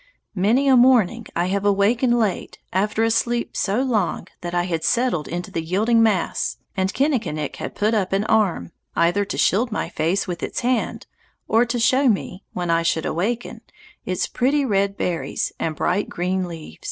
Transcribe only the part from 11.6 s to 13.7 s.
to show me, when I should awaken,